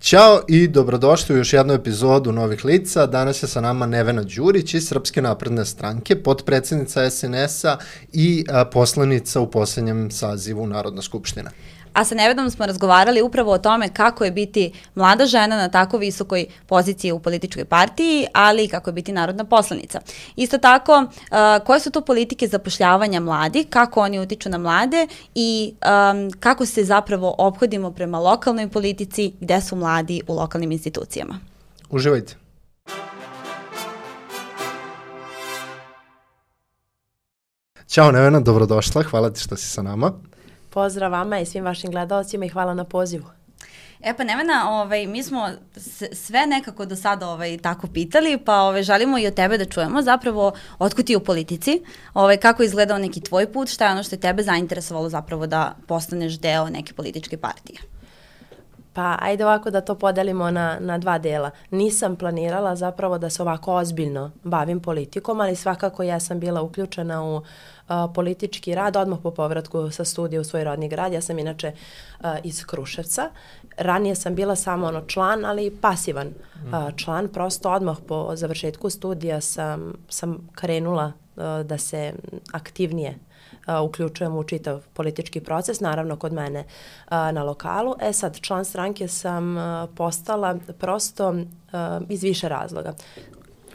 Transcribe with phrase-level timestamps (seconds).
[0.00, 3.06] Ćao i dobrodošli u još jednu epizodu Novih lica.
[3.06, 7.76] Danas je sa nama Nevena Đurić iz Srpske napredne stranke, potpredsednica SNS-a
[8.12, 11.50] i poslanica u poslednjem sazivu Narodna skupština.
[11.92, 15.98] A sa Nevedom smo razgovarali upravo o tome kako je biti mlada žena na tako
[15.98, 20.00] visokoj poziciji u političkoj partiji, ali i kako je biti narodna poslanica.
[20.36, 25.74] Isto tako, uh, koje su to politike zapošljavanja mladi, kako oni utiču na mlade i
[25.74, 31.38] um, kako se zapravo obhodimo prema lokalnoj politici gde su mladi u lokalnim institucijama.
[31.90, 32.36] Uživajte.
[37.90, 40.12] Ćao Nevena, dobrodošla, hvala ti što si sa nama.
[40.70, 43.24] Pozdrav vama i svim vašim gledalcima i hvala na pozivu.
[44.02, 45.48] E pa Nevena, ovaj, mi smo
[46.12, 50.02] sve nekako do sada ovaj, tako pitali, pa ovaj, želimo i od tebe da čujemo
[50.02, 51.82] zapravo otkud ti u politici,
[52.14, 55.46] ovaj, kako je izgledao neki tvoj put, šta je ono što je tebe zainteresovalo zapravo
[55.46, 57.78] da postaneš deo neke političke partije.
[58.92, 61.50] Pa ajde ovako da to podelimo na, na dva dela.
[61.70, 67.24] Nisam planirala zapravo da se ovako ozbiljno bavim politikom, ali svakako ja sam bila uključena
[67.24, 67.42] u
[67.88, 71.12] a, politički rad odmah po povratku sa studija u svoj rodni grad.
[71.12, 71.72] Ja sam inače
[72.20, 73.30] a, iz Kruševca.
[73.76, 76.28] Ranije sam bila samo ono član, ali pasivan
[76.72, 76.96] a, mhm.
[76.96, 77.28] član.
[77.28, 82.12] Prosto odmah po završetku studija sam, sam krenula a, da se
[82.52, 83.18] aktivnije
[83.84, 86.64] uključujem u čitav politički proces, naravno kod mene
[87.10, 87.94] na lokalu.
[88.00, 89.56] E sad, član stranke sam
[89.96, 91.34] postala prosto
[92.08, 92.94] iz više razloga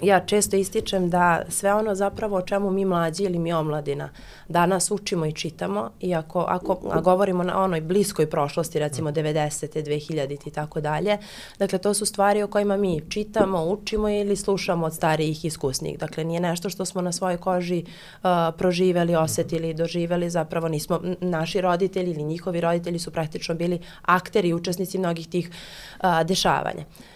[0.01, 4.09] ja često ističem da sve ono zapravo o čemu mi mlađi ili mi omladina
[4.47, 9.83] danas učimo i čitamo i ako, ako a govorimo na onoj bliskoj prošlosti, recimo 90.
[9.83, 10.47] 2000.
[10.47, 11.17] i tako dalje,
[11.59, 15.99] dakle to su stvari o kojima mi čitamo, učimo ili slušamo od starijih iskusnih.
[15.99, 21.61] Dakle nije nešto što smo na svojoj koži uh, proživeli, osetili, doživeli, zapravo nismo, naši
[21.61, 26.83] roditelji ili njihovi roditelji su praktično bili akteri i učesnici mnogih tih uh, dešavanja.
[26.89, 27.14] Uh,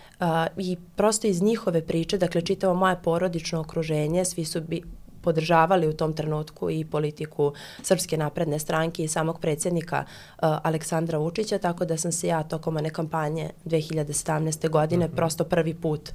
[0.58, 4.82] I prosto iz njihove priče, dakle čitavo moje porodično okruženje, svi su bi,
[5.22, 11.58] podržavali u tom trenutku i politiku Srpske napredne stranke i samog predsjednika uh, Aleksandra Vučića,
[11.58, 14.70] tako da sam se ja tokom one kampanje 2017.
[14.70, 15.16] godine mm -hmm.
[15.16, 16.14] prosto prvi put uh,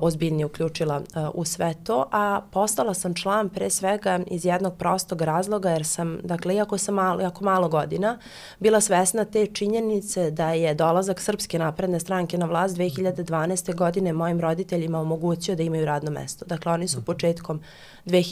[0.00, 1.04] ozbiljnije uključila uh,
[1.34, 6.18] u sve to, a postala sam član pre svega iz jednog prostog razloga jer sam,
[6.24, 8.18] dakle, iako sam malo, iako malo godina,
[8.58, 13.74] bila svesna te činjenice da je dolazak Srpske napredne stranke na vlast 2012.
[13.74, 16.44] godine mojim roditeljima omogućio da imaju radno mesto.
[16.44, 17.04] Dakle, oni su mhm.
[17.04, 17.60] početkom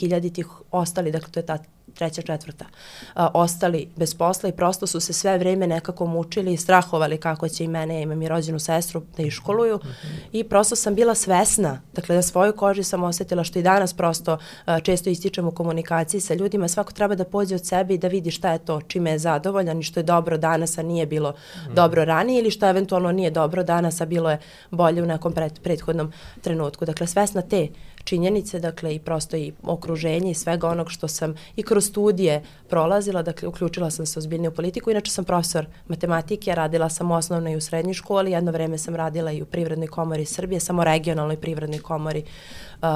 [0.07, 1.57] 2000-ih ostali, dakle to je ta
[1.95, 2.65] treća, četvrta,
[3.13, 7.49] a, ostali bez posla i prosto su se sve vreme nekako mučili i strahovali kako
[7.49, 10.19] će i mene, ja imam i rođenu sestru, da iškoluju mm -hmm.
[10.31, 14.37] i prosto sam bila svesna, dakle na svojoj koži sam osetila što i danas prosto
[14.65, 18.07] a, često ističem u komunikaciji sa ljudima, svako treba da pođe od sebe i da
[18.07, 21.31] vidi šta je to, čime je zadovoljan i što je dobro danas, a nije bilo
[21.31, 21.73] mm -hmm.
[21.73, 24.39] dobro ranije ili što eventualno nije dobro danas, a bilo je
[24.71, 26.11] bolje u nekom pred, prethodnom
[26.41, 26.85] trenutku.
[26.85, 27.67] Dakle, svesna te
[28.09, 33.21] činjenice, dakle i prosto i okruženje i svega onog što sam i kroz studije prolazila,
[33.21, 37.53] dakle uključila sam se ozbiljnije u politiku, inače sam profesor matematike, radila sam u osnovnoj
[37.53, 41.37] i u srednjoj školi, jedno vreme sam radila i u Privrednoj komori Srbije, samo regionalnoj
[41.37, 42.89] Privrednoj komori uh,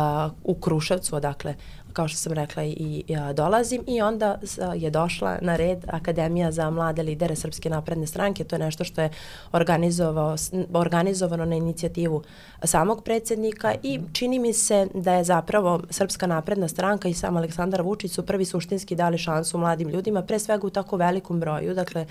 [0.43, 1.55] u Kruševcu, odakle
[1.93, 4.39] kao što sam rekla i ja dolazim i onda
[4.75, 8.43] je došla na red Akademija za mlade lidere Srpske napredne stranke.
[8.43, 9.09] To je nešto što je
[9.51, 10.35] organizovao,
[10.73, 12.23] organizovano na inicijativu
[12.63, 17.81] samog predsednika i čini mi se da je zapravo Srpska napredna stranka i sam Aleksandar
[17.81, 21.73] Vučić su prvi suštinski dali šansu mladim ljudima, pre svega u tako velikom broju.
[21.73, 22.05] Dakle,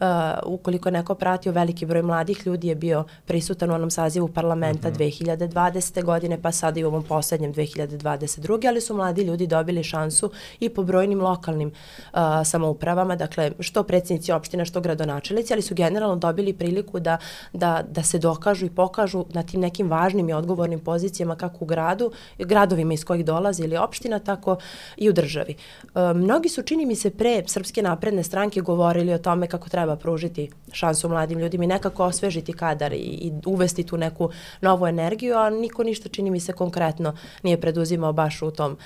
[0.00, 0.06] uh,
[0.46, 4.88] ukoliko je neko pratio, veliki broj mladih ljudi je bio prisutan u onom sazivu parlamenta
[4.88, 5.38] mm -hmm.
[5.38, 6.04] 2020.
[6.04, 8.68] godine, pa sada i u ovom poslednjem 2022.
[8.68, 14.32] ali su mladi ljudi dobili šansu i po brojnim lokalnim uh, samoupravama, dakle što predsjednici
[14.32, 17.18] opština, što gradonačelici, ali su generalno dobili priliku da,
[17.52, 21.66] da, da se dokažu i pokažu na tim nekim važnim i odgovornim pozicijama kako u
[21.66, 24.56] gradu, gradovima iz kojih dolaze ili opština, tako
[24.96, 25.54] i u državi.
[25.82, 29.96] Uh, mnogi su, čini mi se, pre Srpske napredne stranke govorili o tome kako treba
[29.96, 34.30] pružiti šansu mladim ljudima i nekako osvežiti kadar i, i uvesti tu neku
[34.60, 38.76] novu energiju, a niko ništa, čini mi se, konkretno nije preduzimao baš u tom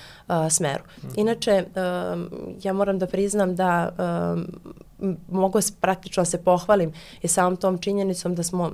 [0.49, 0.83] smeru.
[1.15, 1.65] Inače,
[2.63, 3.91] ja moram da priznam da
[5.29, 8.73] mogu praktično da se pohvalim i samom tom činjenicom da smo uh,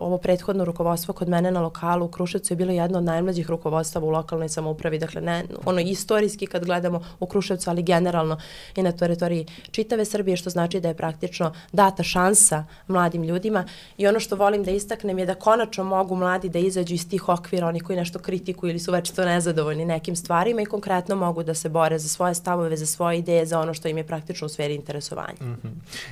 [0.00, 4.06] ovo prethodno rukovodstvo kod mene na lokalu u Kruševcu je bilo jedno od najmlađih rukovodstava
[4.06, 8.38] u lokalnoj samoupravi, dakle ne ono istorijski kad gledamo u Kruševcu, ali generalno
[8.76, 13.64] i na teritoriji čitave Srbije, što znači da je praktično data šansa mladim ljudima
[13.96, 17.28] i ono što volim da istaknem je da konačno mogu mladi da izađu iz tih
[17.28, 21.42] okvira, oni koji nešto kritikuju ili su već to nezadovoljni nekim stvarima i konkretno mogu
[21.42, 24.46] da se bore za svoje stavove, za svoje ideje, za ono što im je praktično
[24.46, 25.40] u sferi interesovanja.
[25.40, 25.55] Mm.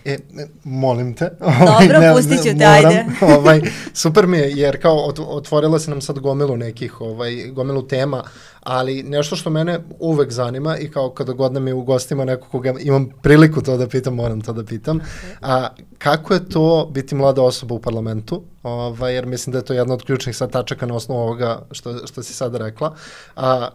[0.05, 0.19] E,
[0.64, 1.31] molim te.
[1.41, 3.05] Dobro, ovaj, pustit ću te, moram, ajde.
[3.20, 3.61] ovaj,
[3.93, 8.23] super mi je, jer kao otvorila se nam sad gomilu nekih, ovaj, gomilu tema,
[8.61, 12.49] ali nešto što mene uvek zanima i kao kada god nam je u gostima neko
[12.49, 15.00] koga imam priliku to da pitam, moram to da pitam,
[15.41, 15.69] a
[15.99, 19.94] kako je to biti mlada osoba u parlamentu, ovaj, jer mislim da je to jedna
[19.94, 22.94] od ključnih sad tačaka na osnovu ovoga što, što si sada rekla,
[23.37, 23.69] a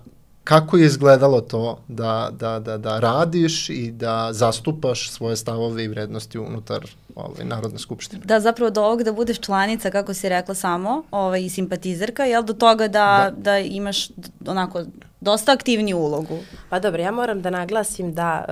[0.49, 5.87] kako je izgledalo to da, da, da, da radiš i da zastupaš svoje stavove i
[5.87, 8.21] vrednosti unutar ovaj, Narodne skupštine.
[8.25, 12.43] Da, zapravo do ovog da budeš članica, kako si rekla samo, ovaj, i simpatizerka, jel,
[12.43, 13.41] do toga da, da.
[13.41, 14.07] da imaš
[14.47, 14.83] onako
[15.21, 16.37] dosta aktivniju ulogu.
[16.69, 18.45] Pa dobro, ja moram da naglasim da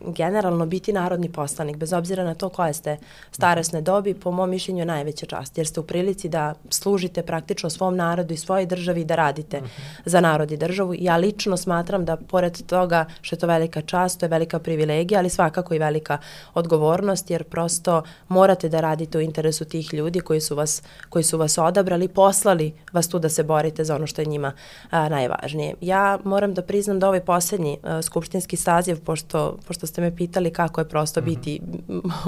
[0.00, 2.96] uh, generalno biti narodni poslanik, bez obzira na to koje ste
[3.30, 7.70] starosne dobi, po mom mišljenju je najveća čast, jer ste u prilici da služite praktično
[7.70, 9.64] svom narodu i svojoj državi da radite uh.
[9.64, 10.02] -huh.
[10.04, 10.94] za narod i državu.
[10.98, 15.20] Ja lično smatram da pored toga što je to velika čast, to je velika privilegija,
[15.20, 16.18] ali svakako i velika
[16.54, 21.38] odgovornost, jer prosto morate da radite u interesu tih ljudi koji su vas, koji su
[21.38, 24.52] vas odabrali, poslali vas tu da se borite za ono što je njima
[24.90, 25.74] a, najvažnije.
[25.80, 30.52] Ja moram da priznam da ovaj poslednji a, skupštinski saziv, pošto, pošto ste me pitali
[30.52, 31.26] kako je prosto mm -hmm.
[31.26, 31.60] biti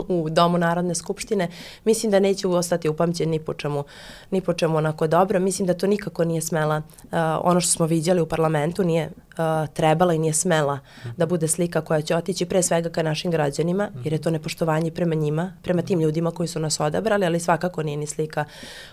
[0.08, 1.48] u Domu Narodne skupštine,
[1.84, 3.84] mislim da neće ostati upamćen ni po čemu,
[4.30, 5.40] ni po čemu onako dobro.
[5.40, 9.74] Mislim da to nikako nije smela, a, ono što smo viđali u parlamentu nije uh,
[9.74, 10.78] trebala i nije smela
[11.16, 14.90] da bude slika koja će otići pre svega ka našim građanima, jer je to nepoštovanje
[14.90, 18.44] prema njima, prema tim ljudima koji su nas odabrali, ali svakako nije ni slika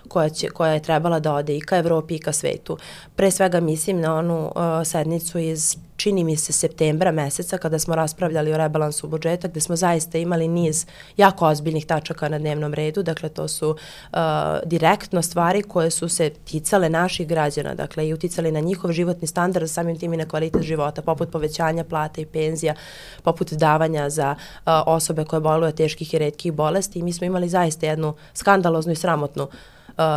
[0.08, 2.78] koja, će, koja je trebala da ode i ka Evropi i ka svetu.
[3.16, 7.94] Pre svega mislim na onu uh, sednicu iz čini mi se septembra meseca kada smo
[7.94, 10.86] raspravljali o rebalansu budžeta gde smo zaista imali niz
[11.16, 14.18] jako ozbiljnih tačaka na dnevnom redu, dakle to su uh,
[14.64, 19.70] direktno stvari koje su se ticale naših građana, dakle i uticali na njihov životni standard,
[19.70, 22.74] samim tim i na kvalitet života, poput povećanja plata i penzija,
[23.22, 26.98] poput davanja za uh, osobe koje boluju teških i redkih bolesti.
[26.98, 29.50] I mi smo imali zaista jednu skandaloznu i sramotnu uh,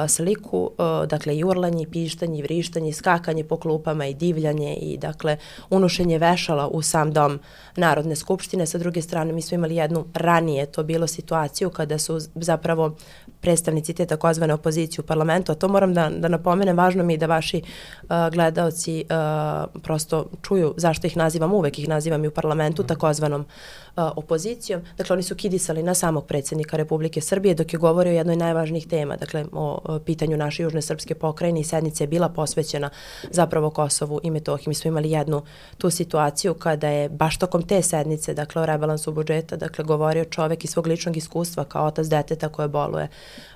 [0.08, 0.72] sliku,
[1.08, 5.38] dakle i urlanje, i pištanje, i vrištanje, i skakanje po klupama, i divljanje, i dakle
[5.70, 7.40] unošenje vešala u sam dom
[7.76, 8.66] Narodne skupštine.
[8.66, 12.96] Sa druge strane, mi smo imali jednu ranije to bilo situaciju kada su zapravo
[13.44, 17.18] predstavnici te takozvane opozicije u parlamentu, a to moram da, da napomenem, važno mi je
[17.18, 22.32] da vaši uh, gledaoci uh, prosto čuju zašto ih nazivam, uvek ih nazivam i u
[22.32, 24.82] parlamentu takozvanom uh, opozicijom.
[24.98, 28.88] Dakle, oni su kidisali na samog predsednika Republike Srbije dok je govorio o jednoj najvažnijih
[28.88, 32.90] tema, dakle o, o pitanju naše južne srpske pokrajine i sednica je bila posvećena
[33.32, 34.68] zapravo Kosovu i Metohiji.
[34.68, 35.42] Mi smo imali jednu
[35.78, 40.64] tu situaciju kada je baš tokom te sednice, dakle o rebalansu budžeta, dakle govorio čovek
[40.64, 43.08] iz svog ličnog iskustva kao otac deteta koje boluje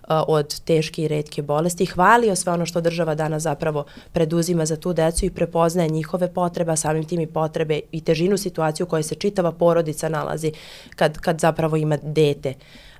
[0.07, 1.85] od teške i redke bolesti.
[1.85, 6.71] Hvalio sve ono što država danas zapravo preduzima za tu decu i prepoznaje njihove potrebe,
[6.71, 10.51] a samim tim i potrebe i težinu situaciju u kojoj se čitava porodica nalazi
[10.95, 12.53] kad, kad zapravo ima dete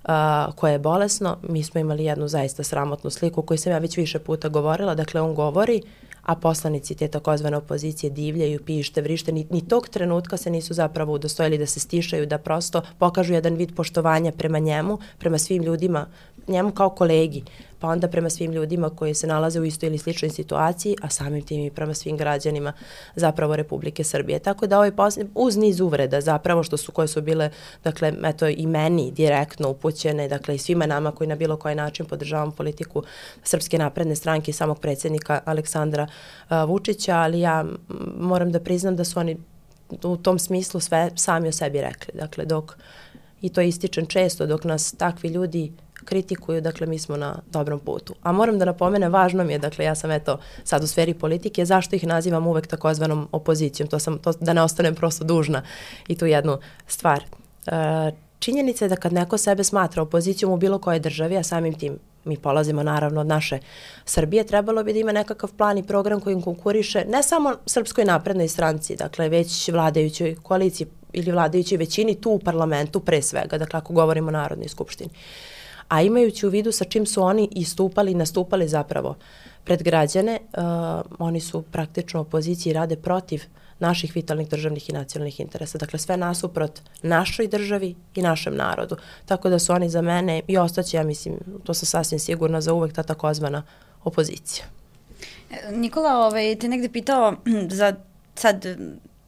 [0.04, 0.10] uh,
[0.56, 1.38] koje je bolesno.
[1.50, 4.96] Mi smo imali jednu zaista sramotnu sliku koju sam ja već više puta govorila.
[4.96, 5.82] Dakle, on govori,
[6.28, 11.14] a poslanici te takozvane opozicije divljaju, pište, vrište, ni, ni tog trenutka se nisu zapravo
[11.14, 16.08] udostojili da se stišaju, da prosto pokažu jedan vid poštovanja prema njemu, prema svim ljudima
[16.48, 17.44] njemu kao kolegi,
[17.80, 21.42] pa onda prema svim ljudima koji se nalaze u istoj ili sličnoj situaciji, a samim
[21.42, 22.74] tim i prema svim građanima
[23.16, 24.40] zapravo Republike Srbije.
[24.40, 27.50] Tako da ovaj posljednji, uz niz uvreda zapravo što su, koje su bile,
[27.84, 32.06] dakle, eto i meni direktno upućene, dakle i svima nama koji na bilo koji način
[32.06, 33.04] podržavamo politiku
[33.44, 36.08] Srpske napredne stranke i samog predsednika Aleksandra
[36.50, 37.66] uh, Vučića, ali ja
[38.18, 39.38] moram da priznam da su oni
[40.04, 42.14] u tom smislu sve sami o sebi rekli.
[42.20, 42.78] Dakle, dok,
[43.42, 45.72] i to ističem često, dok nas takvi ljudi
[46.06, 48.16] kritikuju, dakle mi smo na dobrom putu.
[48.22, 51.66] A moram da napomenem, važno mi je, dakle ja sam eto sad u sferi politike,
[51.66, 55.62] zašto ih nazivam uvek takozvanom opozicijom, to sam, to, da ne ostanem prosto dužna
[56.08, 57.24] i tu jednu stvar.
[57.68, 61.74] E, činjenica je da kad neko sebe smatra opozicijom u bilo kojoj državi, a samim
[61.74, 63.60] tim mi polazimo naravno od naše
[64.06, 68.48] Srbije, trebalo bi da ima nekakav plan i program kojim konkuriše ne samo Srpskoj naprednoj
[68.48, 73.94] stranci, dakle već vladajućoj koaliciji ili vladajućoj većini tu u parlamentu pre svega, dakle ako
[73.94, 75.10] govorimo o Narodnoj skupštini.
[75.88, 79.16] A imajući u vidu sa čim su oni istupali i nastupali zapravo
[79.64, 80.64] pred građane, uh,
[81.20, 83.44] oni su praktično u opoziciji rade protiv
[83.80, 85.78] naših vitalnih državnih i nacionalnih interesa.
[85.78, 88.96] Dakle, sve nasuprot našoj državi i našem narodu.
[89.26, 92.74] Tako da su oni za mene i ostaće, ja mislim, to sam sasvim sigurna, za
[92.74, 93.64] uvek ta takozvana
[94.04, 94.66] opozicija.
[95.72, 97.36] Nikola, ovaj, te negde pitao
[97.80, 97.96] za
[98.36, 98.66] sad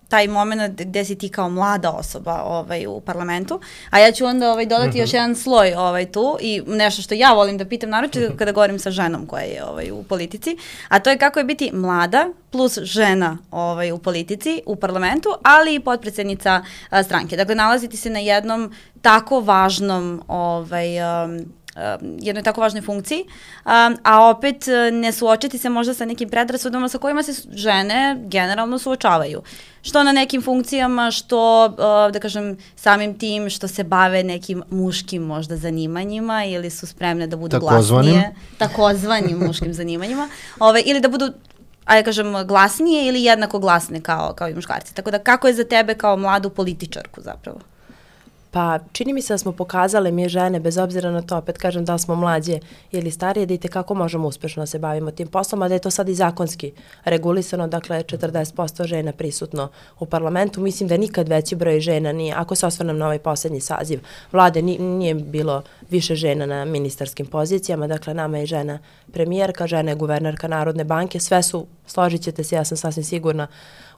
[0.10, 4.52] taj moment gde si ti kao mlada osoba ovaj, u parlamentu, a ja ću onda
[4.52, 5.02] ovaj, dodati mm -hmm.
[5.02, 8.38] još jedan sloj ovaj, tu i nešto što ja volim da pitam, naročito mm -hmm.
[8.38, 11.72] kada govorim sa ženom koja je ovaj, u politici, a to je kako je biti
[11.74, 17.38] mlada plus žena ovaj, u politici, u parlamentu, ali i potpredsednica a, stranke.
[17.38, 21.59] Dakle, nalaziti se na jednom tako važnom ovaj, Um,
[22.20, 26.90] jednoj tako važnoj funkciji, um, a opet uh, ne suočiti se možda sa nekim predrasudama
[26.90, 29.42] sa kojima se žene generalno suočavaju.
[29.82, 35.24] Što na nekim funkcijama, što, uh, da kažem, samim tim što se bave nekim muškim
[35.24, 38.12] možda zanimanjima ili su spremne da budu takozvanim.
[38.12, 38.36] glasnije.
[38.58, 40.30] Takozvanim muškim zanimanjima.
[40.60, 41.34] Ove, ili da budu
[41.86, 44.96] ajde kažem, glasnije ili jednako glasne kao, kao i muškarci.
[44.96, 47.60] Tako da kako je za tebe kao mladu političarku zapravo?
[48.52, 51.86] Pa čini mi se da smo pokazale mi žene, bez obzira na to, opet kažem
[51.86, 52.60] da smo mlađe
[52.92, 55.80] ili starije, da i kako možemo uspešno da se bavimo tim poslom, a da je
[55.80, 56.72] to sad i zakonski
[57.06, 60.62] regulisano, dakle 40% žena prisutno u parlamentu.
[60.62, 64.00] Mislim da nikad veći broj žena nije, ako se osvrnem na ovaj poslednji saziv
[64.32, 68.80] vlade, nije bilo više žena na ministarskim pozicijama, dakle nama je žena
[69.12, 73.48] premijerka, žena je guvernerka Narodne banke, sve su, složit ćete se, ja sam sasvim sigurna,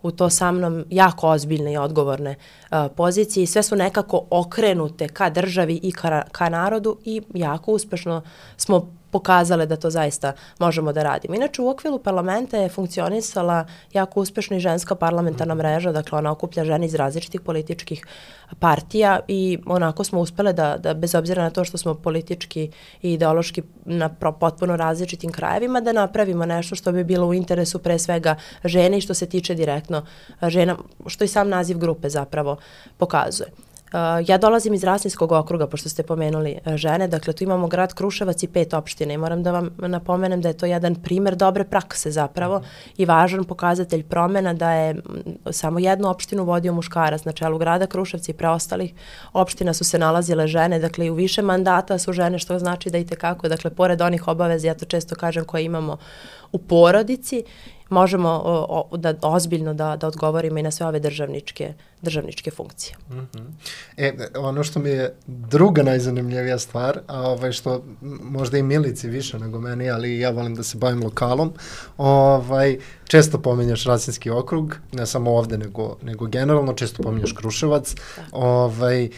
[0.02, 5.08] u to sa mnom jako ozbiljne i odgovorne uh, pozicije i sve su nekako okrenute
[5.08, 8.22] ka državi i ka, ka narodu i jako uspešno
[8.58, 11.36] smo pokazale da to zaista možemo da radimo.
[11.36, 16.66] Inače, u okviru parlamenta je funkcionisala jako uspešna i ženska parlamentarna mreža, dakle ona okuplja
[16.66, 18.06] žene iz različitih političkih
[18.60, 22.70] partija i onako smo uspele da, da bez obzira na to što smo politički
[23.02, 28.00] i ideološki na potpuno različitim krajevima, da napravimo nešto što bi bilo u interesu pre
[28.00, 30.06] svega žene i što se tiče direktno
[30.48, 30.78] žena,
[31.08, 32.58] što i sam naziv grupe zapravo
[32.98, 33.50] pokazuje.
[33.92, 37.94] Uh, ja dolazim iz Rasinskog okruga, pošto ste pomenuli uh, žene, dakle tu imamo grad
[37.94, 41.64] Kruševac i pet opštine i moram da vam napomenem da je to jedan primer dobre
[41.64, 42.94] prakse zapravo mm -hmm.
[42.98, 44.96] i važan pokazatelj promena da je
[45.50, 48.94] samo jednu opštinu vodio muškarac na čelu grada Kruševca i preostalih
[49.34, 52.98] opština su se nalazile žene, dakle i u više mandata su žene, što znači da
[52.98, 55.98] i tekako, dakle pored onih obaveza, ja to često kažem, koje imamo
[56.52, 57.44] u porodici,
[57.92, 62.96] možemo o, o, da ozbiljno da, da odgovorimo i na sve ove državničke, državničke funkcije.
[63.10, 63.46] Mm -hmm.
[63.98, 67.84] E, ono što mi je druga najzanimljivija stvar, a ovaj što
[68.22, 71.54] možda i Milici više nego meni, ali ja volim da se bavim lokalom,
[71.98, 78.24] ovaj, često pominjaš Rasinski okrug, ne samo ovde, nego, nego generalno, često pominjaš Kruševac, da.
[78.32, 79.10] ovaj,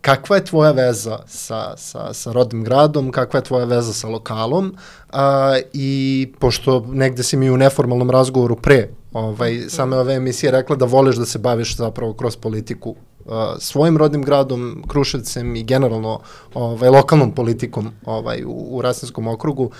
[0.00, 4.74] kakva je tvoja veza sa, sa, sa rodnim gradom, kakva je tvoja veza sa lokalom
[5.12, 10.76] a, i pošto negde si mi u neformalnom razgovoru pre ovaj, same ove emisije rekla
[10.76, 12.94] da voliš da se baviš zapravo kroz politiku
[13.28, 16.20] a, svojim rodnim gradom, Kruševcem i generalno
[16.54, 19.70] ovaj, lokalnom politikom ovaj, u, u Rasinskom okrugu,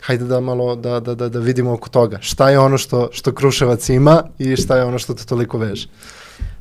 [0.00, 2.18] hajde da malo da, da, da, da vidimo oko toga.
[2.20, 5.88] Šta je ono što, što Kruševac ima i šta je ono što te toliko veže?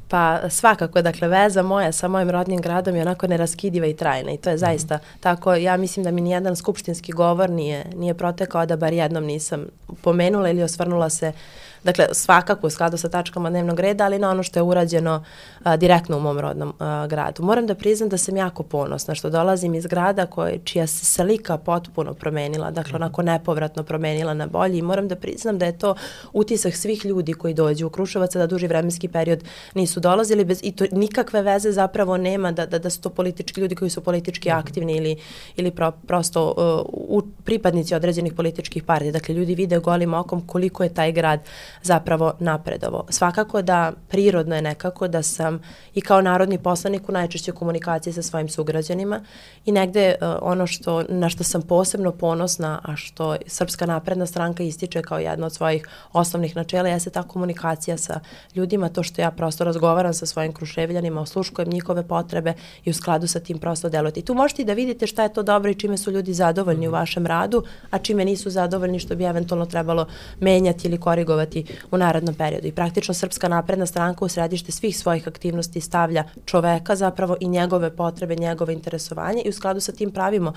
[0.08, 4.38] Pa svakako, dakle, veza moja sa mojim rodnim gradom je onako neraskidiva i trajna i
[4.38, 4.60] to je mhm.
[4.60, 5.20] zaista mm -hmm.
[5.20, 5.54] tako.
[5.54, 9.66] Ja mislim da mi nijedan skupštinski govor nije, nije protekao da bar jednom nisam
[10.02, 11.36] pomenula ili osvrnula se uh,
[11.84, 15.24] Dakle, svakako u skladu sa tačkama dnevnog reda, ali na ono što je urađeno
[15.64, 17.44] a, direktno u mom rodnom a, gradu.
[17.44, 21.58] Moram da priznam da sam jako ponosna što dolazim iz grada koje, čija se slika
[21.58, 23.04] potpuno promenila, dakle mhm.
[23.04, 25.96] onako nepovratno promenila na bolji i moram da priznam da je to
[26.34, 29.44] utisak svih ljudi koji dođu u Kruševac da duži vremenski period
[29.74, 33.62] nisu dolazili bez, i to nikakve veze zapravo nema da, da, da su to politički
[33.62, 34.58] ljudi koji su politički mhm.
[34.58, 35.18] aktivni ili,
[35.56, 39.12] ili pro, prosto uh, u, pripadnici određenih političkih partija.
[39.12, 41.40] Dakle, ljudi vide golim okom koliko je taj grad
[41.84, 43.06] zapravo napredovo.
[43.10, 45.60] Svakako da prirodno je nekako da sam
[45.94, 49.22] i kao narodni poslanik u najčešćoj komunikaciji sa svojim sugrađanima
[49.66, 54.64] i negde uh, ono što, na što sam posebno ponosna, a što Srpska napredna stranka
[54.64, 58.20] ističe kao jedno od svojih osnovnih načela, jeste ta komunikacija sa
[58.56, 62.54] ljudima, to što ja prosto razgovaram sa svojim kruševljanima, osluškujem njihove potrebe
[62.86, 64.20] i u skladu sa tim prosto delujete.
[64.20, 66.88] I tu možete i da vidite šta je to dobro i čime su ljudi zadovoljni
[66.88, 67.00] u mhm.
[67.00, 70.08] vašem radu, a čime nisu zadovoljni što bi eventualno trebalo
[70.40, 71.57] menjati ili korigovati
[71.92, 72.68] u narednom periodu.
[72.68, 77.96] I praktično Srpska napredna stranka u središte svih svojih aktivnosti stavlja čoveka zapravo i njegove
[77.96, 80.54] potrebe, njegove interesovanje i u skladu sa tim pravimo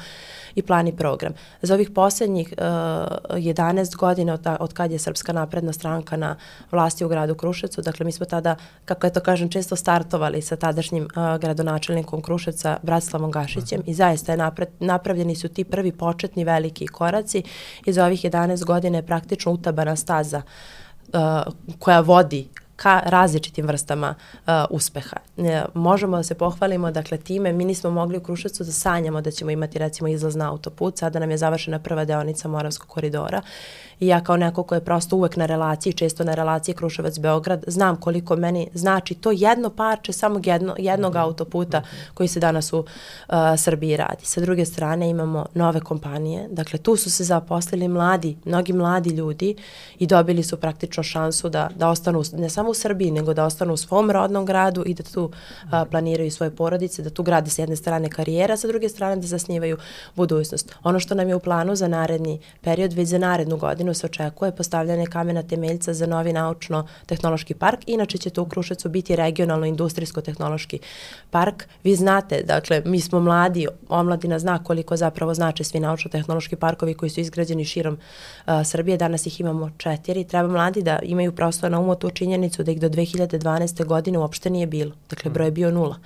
[0.54, 1.33] i plan i program.
[1.62, 2.64] Za ovih poslednjih uh,
[3.37, 6.37] 11 godina od, od kad je Srpska napredna stranka na
[6.73, 10.57] vlasti u gradu Kruševcu, dakle mi smo tada, kako je to kažem, često startovali sa
[10.57, 16.45] tadašnjim uh, gradonačelnikom Kruševca, Bratislavom Gašićem i zaista je napred, napravljeni su ti prvi početni
[16.45, 17.42] veliki koraci
[17.87, 20.89] i za ovih 11 godina je praktično utabana staza uh,
[21.79, 22.49] koja vodi
[22.81, 25.17] ka različitim vrstama uh, uspeha.
[25.37, 29.31] E, možemo da se pohvalimo, dakle, time mi nismo mogli u Kruševcu da sanjamo da
[29.31, 33.43] ćemo imati recimo izlaz na autoput, sada nam je završena prva deonica Moravskog koridora
[34.00, 37.97] i ja kao neko ko je prosto uvek na relaciji, često na relaciji Kruševac-Beograd, znam
[37.97, 41.83] koliko meni znači to jedno parče samog jedno, jednog autoputa
[42.14, 42.87] koji se danas u uh,
[43.57, 44.25] Srbiji radi.
[44.25, 49.57] Sa druge strane imamo nove kompanije, dakle tu su se zaposlili mladi, mnogi mladi ljudi
[49.99, 53.75] i dobili su praktično šansu da, da ostanu ne samo u Srbiji, nego da ostanu
[53.75, 57.59] u svom rodnom gradu i da tu uh, planiraju svoje porodice, da tu grade s
[57.59, 59.76] jedne strane karijera, sa druge strane da zasnivaju
[60.16, 60.75] budućnost.
[60.83, 64.06] Ono što nam je u planu za naredni period, već za narednu godinu, godinu se
[64.06, 67.80] očekuje postavljanje kamena temeljca za novi naučno-tehnološki park.
[67.87, 70.78] Inače će to u Kruševcu biti regionalno-industrijsko-tehnološki
[71.30, 71.66] park.
[71.85, 77.11] Vi znate, dakle, mi smo mladi, omladina zna koliko zapravo znače svi naučno-tehnološki parkovi koji
[77.11, 78.97] su izgrađeni širom uh, Srbije.
[78.97, 80.25] Danas ih imamo četiri.
[80.25, 83.85] Treba mladi da imaju prosto na umu tu činjenicu da ih do 2012.
[83.85, 84.92] godine uopšte nije bilo.
[85.11, 85.97] Dakle, broj je bio nula.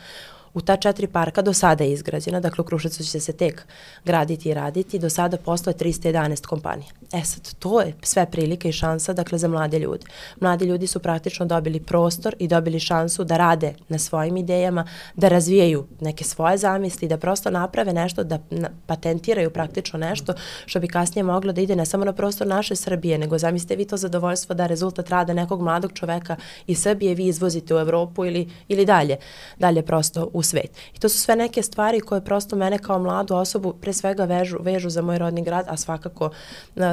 [0.54, 3.66] U ta četiri parka do sada je izgrađena, dakle u Kruševcu će se tek
[4.04, 6.88] graditi i raditi, do sada postoje 311 kompanija.
[7.12, 10.06] E sad, to je sve prilika i šansa dakle za mlade ljude.
[10.40, 15.28] Mladi ljudi su praktično dobili prostor i dobili šansu da rade na svojim idejama, da
[15.28, 18.38] razvijaju neke svoje zamisli, da prosto naprave nešto, da
[18.86, 20.34] patentiraju praktično nešto
[20.66, 23.84] što bi kasnije moglo da ide ne samo na prostor naše Srbije, nego zamislite vi
[23.84, 28.48] to zadovoljstvo da rezultat rada nekog mladog čoveka iz Srbije vi izvozite u Evropu ili,
[28.68, 29.16] ili dalje,
[29.58, 30.70] dalje prosto u svet.
[30.94, 34.58] I to su sve neke stvari koje prosto mene kao mladu osobu pre svega vežu,
[34.60, 36.30] vežu za moj rodni grad, a svakako,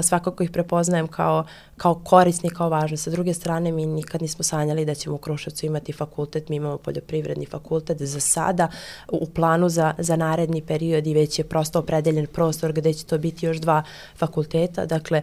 [0.04, 1.46] svakako ih prepoznajem kao,
[1.78, 2.98] kao korisni, kao važni.
[2.98, 6.78] Sa druge strane, mi nikad nismo sanjali da ćemo u Kruševcu imati fakultet, mi imamo
[6.78, 8.68] poljoprivredni fakultet za sada
[9.12, 13.18] u planu za, za naredni period i već je prosto opredeljen prostor gde će to
[13.18, 13.84] biti još dva
[14.18, 14.86] fakulteta.
[14.86, 15.22] Dakle,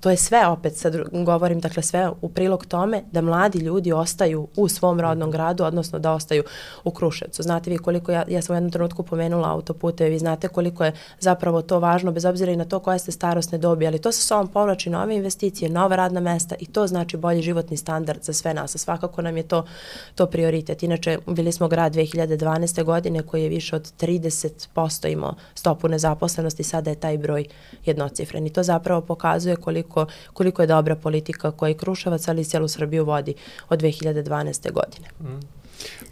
[0.00, 4.48] to je sve opet, sad govorim, dakle sve u prilog tome da mladi ljudi ostaju
[4.56, 6.44] u svom rodnom gradu, odnosno da ostaju
[6.84, 7.42] u Kruševcu Kruševcu.
[7.42, 10.92] Znate vi koliko, ja, ja sam u jednom trenutku pomenula autoputeve, vi znate koliko je
[11.20, 14.20] zapravo to važno, bez obzira i na to koje ste starostne dobi, ali to sa
[14.20, 18.54] sobom povlači nove investicije, nova radna mesta i to znači bolji životni standard za sve
[18.54, 18.74] nas.
[18.74, 19.64] A svakako nam je to,
[20.14, 20.82] to prioritet.
[20.82, 22.84] Inače, bili smo grad 2012.
[22.84, 27.46] godine koji je više od 30% imao stopu nezaposlenosti, sada je taj broj
[27.84, 28.46] jednocifren.
[28.46, 32.68] I to zapravo pokazuje koliko, koliko je dobra politika koja i Kruševac, ali i cijelu
[32.68, 33.34] Srbiju vodi
[33.68, 34.72] od 2012.
[34.72, 35.08] godine.
[35.20, 35.55] Mm.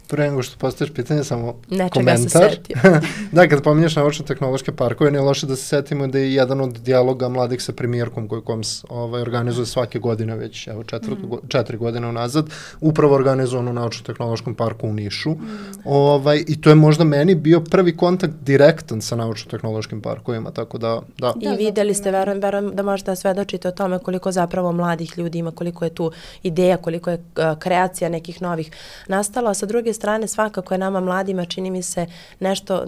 [0.07, 2.51] Pre nego što postaviš pitanje, samo Nečega komentar.
[2.51, 2.75] se setio.
[3.31, 7.29] da, kad pominješ naučno-tehnološke parkove, nije loše da se setimo da je jedan od dijaloga
[7.29, 11.47] mladih sa premijerkom koji KOMS ovaj, organizuje svake godine već, evo, četvrtu, mm.
[11.47, 12.49] četiri godine unazad,
[12.81, 15.29] upravo organizovan u naučno-tehnološkom parku u Nišu.
[15.29, 15.39] Mm.
[15.85, 21.01] Ovaj, I to je možda meni bio prvi kontakt direktan sa naučno-tehnološkim parkovima, tako da,
[21.17, 21.33] da.
[21.41, 25.17] I da, videli ste, verujem, verujem da možete da svedočite o tome koliko zapravo mladih
[25.17, 26.11] ljudi ima, koliko je tu
[26.43, 28.71] ideja, koliko je uh, kreacija nekih novih
[29.07, 32.05] nastala, sa druge strane svakako je nama mladima čini mi se
[32.39, 32.85] nešto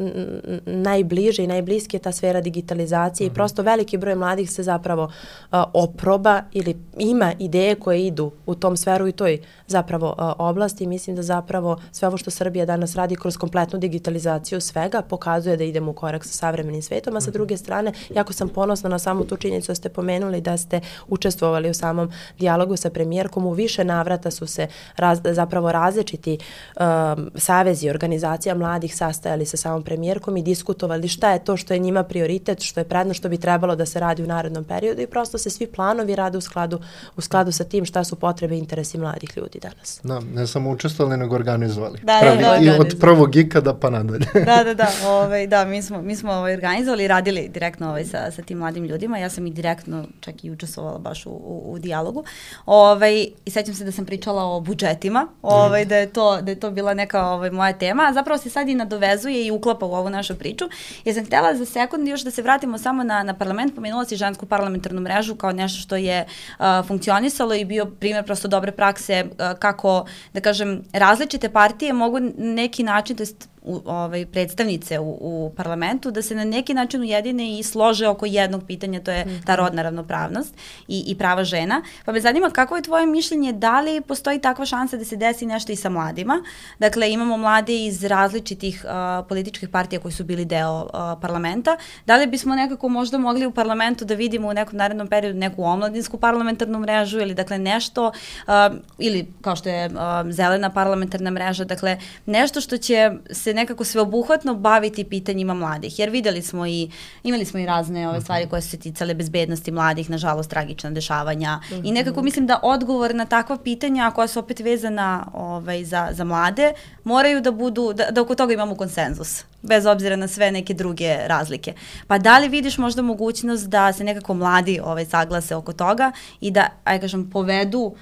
[0.66, 3.32] najbliže i najbliskije ta sfera digitalizacije mm -hmm.
[3.32, 3.36] i mhm.
[3.36, 8.78] prosto veliki broj mladih se zapravo uh, oproba ili ima ideje koje idu u tom
[8.78, 12.96] sferu i toj zapravo uh, oblasti i mislim da zapravo sve ovo što Srbija danas
[12.96, 17.30] radi kroz kompletnu digitalizaciju svega pokazuje da idemo u korak sa savremenim svetom, a sa
[17.30, 17.34] -hmm.
[17.34, 21.70] druge strane jako sam ponosna na samu tu činjenicu da ste pomenuli da ste učestvovali
[21.70, 26.38] u samom dijalogu sa premijerkom, u više navrata su se raz, zapravo različiti
[26.80, 31.80] um, savezi, organizacija mladih sastajali sa samom premijerkom i diskutovali šta je to što je
[31.80, 35.08] njima prioritet, što je predno, što bi trebalo da se radi u narednom periodu i
[35.08, 36.80] prosto se svi planovi rade u skladu,
[37.18, 40.00] u skladu sa tim šta su potrebe i interesi mladih ljudi danas.
[40.04, 42.00] Da, ne samo učestvovali, nego organizovali.
[42.04, 44.26] Da, da Pravi, da, I od prvog ikada pa nadalje.
[44.34, 48.06] da, da, da, ovaj, da, mi smo, mi smo ovaj, organizovali i radili direktno ovaj,
[48.06, 49.18] sa, sa tim mladim ljudima.
[49.18, 52.24] Ja sam i direktno čak i učestvovala baš u, u, u dijalogu.
[52.66, 55.88] Ovaj, I sećam se da sam pričala o budžetima, ovaj, mm.
[55.88, 58.70] da, je to, da je to bila neka ovaj, moja tema, a zapravo se sad
[58.70, 60.66] i nadovezuje i uklapa u ovu našu priču.
[61.06, 64.16] Ja sam htela za sekund još da se vratimo samo na, na parlament, pomenula si
[64.16, 69.26] žensku parlamentarnu mrežu kao nešto što je uh, funkcionisalo i bio primjer prosto dobre prakse
[69.26, 75.18] uh, kako, da kažem, različite partije mogu neki način, to jest u, ovaj, predstavnice u,
[75.22, 79.24] u parlamentu da se na neki način ujedine i slože oko jednog pitanja, to je
[79.46, 79.62] ta mhm.
[79.62, 80.56] rodna ravnopravnost
[80.88, 81.82] i, i prava žena.
[82.06, 85.46] Pa me zanima kako je tvoje mišljenje, da li postoji takva šansa da se desi
[85.46, 86.44] nešto i sa mladima?
[86.80, 90.90] Dakle, imamo mlade iz različitih uh, političkih partija koji su bili deo uh,
[91.22, 91.78] parlamenta.
[92.06, 95.64] Da li bismo nekako možda mogli u parlamentu da vidimo u nekom narednom periodu neku
[95.64, 98.12] omladinsku parlamentarnu mrežu ili dakle nešto,
[98.48, 98.54] uh,
[98.98, 104.56] ili kao što je uh, zelena parlamentarna mreža, dakle nešto što će se nekako sveobuhvatno
[104.56, 106.00] baviti pitanjima mladih.
[106.00, 106.90] Jer videli smo i,
[107.24, 111.58] imali smo i razne ove stvari koje su se ticale bezbednosti mladih, nažalost tragična dešavanja.
[111.58, 111.90] Mm -hmm.
[111.90, 116.24] I nekako mislim da odgovor na takva pitanja koja su opet vezana ovaj, za, za
[116.24, 120.74] mlade, moraju da budu, da, da oko toga imamo konsenzus bez obzira na sve neke
[120.74, 121.74] druge razlike.
[122.08, 126.52] Pa da li vidiš možda mogućnost da se nekako mladi ovaj, saglase oko toga i
[126.52, 127.96] da, aj kažem, povedu um,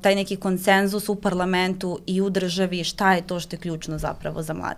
[0.00, 4.42] taj neki konsenzus u parlamentu i u državi šta je to što je ključno zapravo
[4.42, 4.71] za mlade?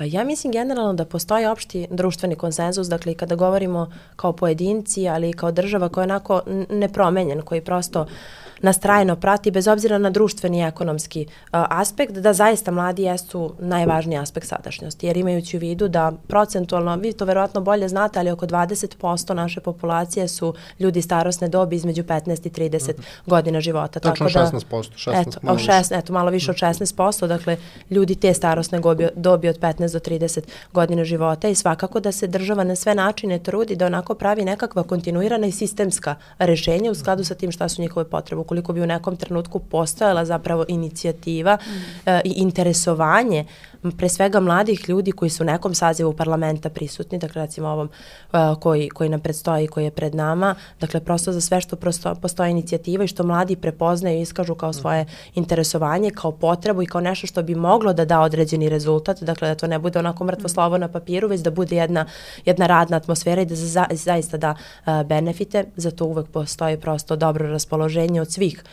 [0.00, 5.32] Ja mislim generalno da postoji opšti društveni konsenzus, dakle kada govorimo kao pojedinci, ali i
[5.32, 8.08] kao država koja je onako nepromenjen, koji prosto uh,
[8.62, 13.54] nas trajno prati, bez obzira na društveni i ekonomski uh, aspekt, da zaista mladi jesu
[13.58, 18.30] najvažniji aspekt sadašnjosti, jer imajući u vidu da procentualno, vi to verovatno bolje znate, ali
[18.30, 23.02] oko 20% naše populacije su ljudi starosne dobi između 15 i 30 mm -hmm.
[23.26, 24.00] godina života.
[24.00, 27.56] Tačno Tako da, 16%, 16 eto, malo, šest, eto, malo više od 16%, dakle
[27.90, 30.40] ljudi te starosne dobi, dobi od 15 do 30
[30.72, 34.82] godina života i svakako da se država na sve načine trudi da onako pravi nekakva
[34.82, 38.86] kontinuirana i sistemska rešenja u skladu sa tim šta su njihove potrebe ukoliko bi u
[38.86, 41.70] nekom trenutku postojala zapravo inicijativa mm.
[41.70, 43.44] uh, i interesovanje
[43.90, 47.88] pre svega mladih ljudi koji su u nekom sazivu parlamenta prisutni, dakle recimo ovom
[48.32, 52.14] uh, koji, koji nam predstoji, koji je pred nama, dakle prosto za sve što prosto,
[52.14, 57.00] postoji inicijativa i što mladi prepoznaju i iskažu kao svoje interesovanje, kao potrebu i kao
[57.00, 60.48] nešto što bi moglo da da određeni rezultat, dakle da to ne bude onako mrtvo
[60.48, 62.06] slovo na papiru, već da bude jedna,
[62.44, 67.16] jedna radna atmosfera i da za, zaista da uh, benefite, za to uvek postoji prosto
[67.16, 68.64] dobro raspoloženje od svih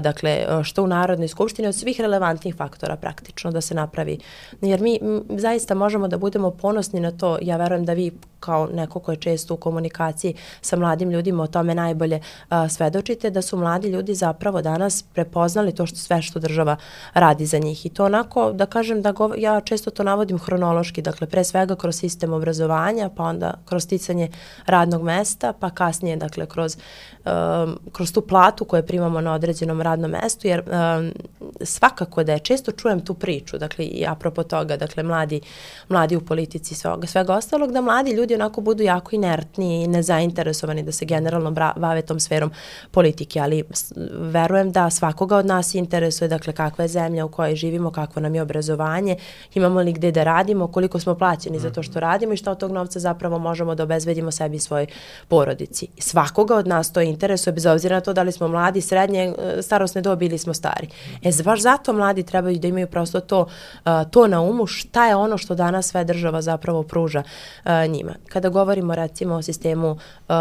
[0.00, 4.18] dakle, što u Narodnoj skupštini, od svih relevantnih faktora praktično da se napravi.
[4.60, 8.12] Jer mi zaista možemo da budemo ponosni na to, ja verujem da vi
[8.46, 13.30] kao neko ko je često u komunikaciji sa mladim ljudima o tome najbolje a, svedočite,
[13.30, 16.76] da su mladi ljudi zapravo danas prepoznali to što sve što država
[17.14, 17.86] radi za njih.
[17.86, 21.76] I to onako, da kažem, da go, ja često to navodim hronološki, dakle, pre svega
[21.76, 24.30] kroz sistem obrazovanja, pa onda kroz sticanje
[24.66, 26.76] radnog mesta, pa kasnije, dakle, kroz,
[27.24, 31.12] um, kroz tu platu koju primamo na određen određenom radnom mestu, jer um,
[31.60, 35.40] svakako da je, često čujem tu priču, dakle i apropo toga, dakle mladi,
[35.88, 40.82] mladi u politici svega, svega ostalog, da mladi ljudi onako budu jako inertni i nezainteresovani
[40.82, 42.50] da se generalno bave tom sferom
[42.90, 43.64] politike, ali
[44.12, 48.34] verujem da svakoga od nas interesuje, dakle kakva je zemlja u kojoj živimo, kakvo nam
[48.34, 49.16] je obrazovanje,
[49.54, 52.58] imamo li gde da radimo, koliko smo plaćeni za to što radimo i šta od
[52.58, 54.86] tog novca zapravo možemo da obezvedimo sebi i svojoj
[55.28, 55.88] porodici.
[55.98, 60.02] Svakoga od nas to interesuje, bez obzira na to da li smo mladi, srednje, starosne
[60.02, 60.88] dobi ili smo stari.
[61.22, 65.16] E, baš zato mladi trebaju da imaju prosto to, uh, to na umu šta je
[65.16, 67.22] ono što danas sve država zapravo pruža
[67.64, 68.14] uh, njima.
[68.28, 69.98] Kada govorimo recimo o sistemu uh,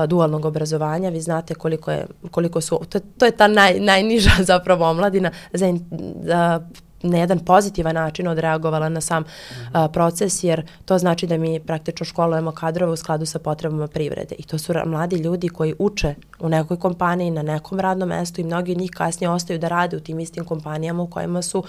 [0.08, 4.90] dualnog obrazovanja, vi znate koliko, je, koliko su, to, to je ta naj, najniža zapravo
[4.90, 5.74] omladina za,
[6.24, 6.62] za
[7.02, 9.24] na jedan pozitivan način odreagovala na sam
[9.74, 14.36] a, proces, jer to znači da mi praktično školujemo kadrove u skladu sa potrebama privrede.
[14.38, 18.44] I to su mladi ljudi koji uče u nekoj kompaniji, na nekom radnom mestu i
[18.44, 21.64] mnogi od njih kasnije ostaju da rade u tim istim kompanijama u kojima su,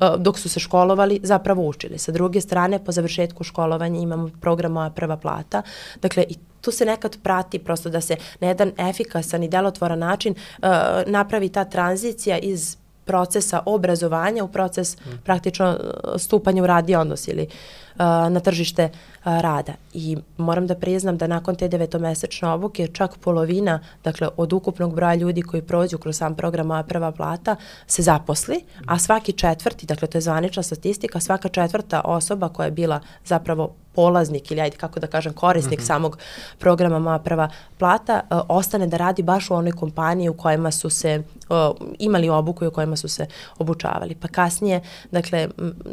[0.00, 1.98] a, dok su se školovali, zapravo učili.
[1.98, 5.62] Sa druge strane, po završetku školovanja imamo program Moja prva plata.
[6.02, 10.34] Dakle, i tu se nekad prati prosto da se na jedan efikasan i delotvoran način
[10.34, 10.68] uh,
[11.06, 12.76] napravi ta tranzicija iz
[13.10, 15.10] procesa obrazovanja u proces mm.
[15.24, 15.78] praktično
[16.18, 18.88] stupanja u radni odnos ili uh, na tržište
[19.24, 19.72] rada.
[19.92, 25.14] I moram da priznam da nakon te devetomesečne obuke čak polovina, dakle od ukupnog broja
[25.14, 27.56] ljudi koji prođu kroz sam program Moja prva plata
[27.86, 32.70] se zaposli, a svaki četvrti, dakle to je zvanična statistika, svaka četvrta osoba koja je
[32.70, 35.86] bila zapravo polaznik ili ajde kako da kažem korisnik mm -hmm.
[35.86, 36.18] samog
[36.58, 40.90] programa Moja prva plata uh, ostane da radi baš u onoj kompaniji u kojima su
[40.90, 43.26] se uh, imali obuku i u kojima su se
[43.58, 44.14] obučavali.
[44.14, 44.80] Pa kasnije,
[45.10, 45.48] dakle,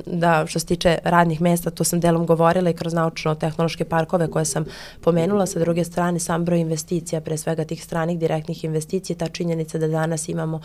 [0.05, 4.45] da što se tiče radnih mesta, to sam delom govorila i kroz naučno-tehnološke parkove koje
[4.45, 4.65] sam
[5.01, 9.77] pomenula, sa druge strane sam broj investicija, pre svega tih stranih direktnih investicija, ta činjenica
[9.77, 10.61] da danas imamo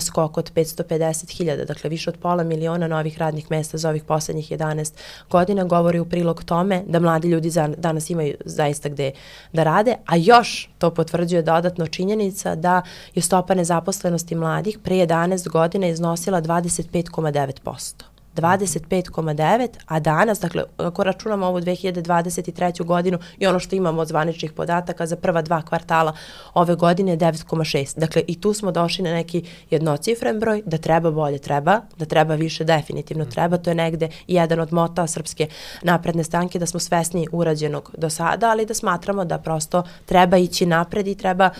[0.00, 4.92] skok od 550.000, dakle više od pola miliona novih radnih mesta za ovih poslednjih 11
[5.30, 9.12] godina, govori u prilog tome da mladi ljudi danas imaju zaista gde
[9.52, 12.82] da rade, a još to potvrđuje dodatno činjenica da
[13.14, 18.11] je stopa nezaposlenosti mladih pre 11 godina iznosila 25,9%.
[18.36, 22.84] 25,9, a danas, dakle, ako računamo ovu 2023.
[22.84, 26.12] godinu i ono što imamo od zvaničnih podataka za prva dva kvartala
[26.54, 27.98] ove godine je 9,6.
[27.98, 32.34] Dakle, i tu smo došli na neki jednocifren broj, da treba bolje, treba, da treba
[32.34, 35.48] više, definitivno treba, to je negde jedan od mota Srpske
[35.82, 40.66] napredne stanke, da smo svesni urađenog do sada, ali da smatramo da prosto treba ići
[40.66, 41.50] napred i treba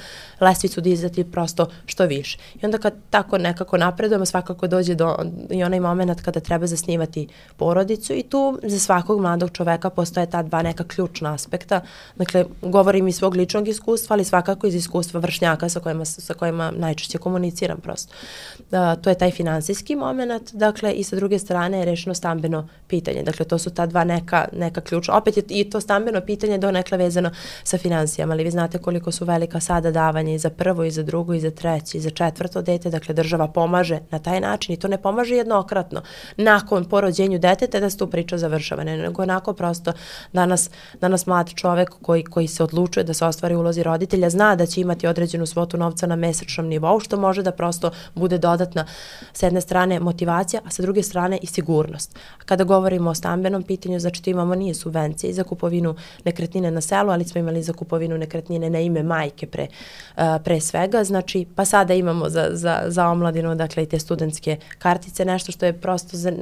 [0.40, 2.38] lestvicu dizati prosto što više.
[2.62, 5.16] I onda kad tako nekako napredujemo, svakako dođe do
[5.50, 10.30] i onaj moment kada treba treba zasnivati porodicu i tu za svakog mladog čoveka postoje
[10.30, 11.80] ta dva neka ključna aspekta.
[12.16, 16.70] Dakle, govorim iz svog ličnog iskustva, ali svakako iz iskustva vršnjaka sa kojima, sa kojima
[16.70, 18.14] najčešće komuniciram prosto.
[18.70, 23.22] Da, to je taj finansijski moment, dakle, i sa druge strane je rešeno stambeno pitanje.
[23.22, 25.16] Dakle, to su ta dva neka, neka ključna.
[25.16, 27.30] Opet je i to stambeno pitanje do nekle vezano
[27.64, 31.02] sa financijama, ali vi znate koliko su velika sada davanja i za prvo, i za
[31.02, 32.90] drugo, i za treće, i za četvrto dete.
[32.90, 36.02] Dakle, država pomaže na taj način i to ne pomaže jednokratno.
[36.52, 39.92] Nakon porođenju deteta da se tu priča završava, ne, nego onako prosto
[40.32, 44.66] danas, danas mlad čovek koji, koji se odlučuje da se ostvari ulozi roditelja zna da
[44.66, 48.86] će imati određenu svotu novca na mesečnom nivou, što može da prosto bude dodatna
[49.32, 52.18] s jedne strane motivacija, a sa druge strane i sigurnost.
[52.44, 57.10] Kada govorimo o stambenom pitanju, znači tu imamo nije subvencije za kupovinu nekretnine na selu,
[57.10, 59.66] ali smo imali za kupovinu nekretnine na ime majke pre,
[60.44, 65.24] pre svega, znači pa sada imamo za, za, za omladinu, dakle i te studentske kartice,
[65.24, 66.32] nešto što je prosto za,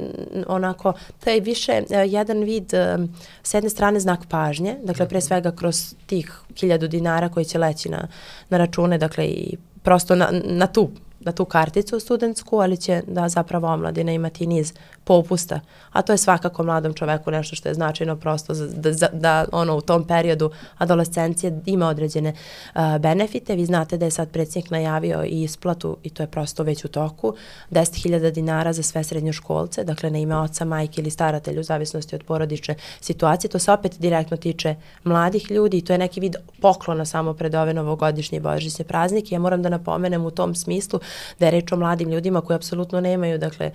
[0.46, 0.92] onako,
[1.24, 3.08] to je više uh, jedan vid uh,
[3.42, 7.88] s jedne strane znak pažnje, dakle pre svega kroz tih hiljadu dinara koji će leći
[7.88, 8.08] na,
[8.48, 13.28] na račune, dakle i prosto na, na tu na tu karticu studentsku, ali će da
[13.28, 14.72] zapravo omladina imati niz
[15.04, 15.60] popusta,
[15.92, 19.44] a to je svakako mladom čoveku nešto što je značajno prosto za, da, za, da
[19.52, 22.32] ono u tom periodu adolescencije ima određene
[22.74, 23.56] uh, benefite.
[23.56, 26.88] Vi znate da je sad predsjednik najavio i isplatu i to je prosto već u
[26.88, 27.34] toku
[27.70, 32.24] 10.000 dinara za sve srednjoškolce, dakle na ime oca, majke ili staratelja u zavisnosti od
[32.24, 33.50] porodične situacije.
[33.50, 37.54] To se opet direktno tiče mladih ljudi i to je neki vid poklona samo pred
[37.54, 38.40] ove novogodišnje
[38.78, 39.34] i praznike.
[39.34, 41.00] Ja moram da napomenem u tom smislu
[41.38, 43.70] da je reč o mladim ljudima koji apsolutno nemaju dakle